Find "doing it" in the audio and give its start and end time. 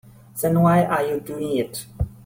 1.19-1.85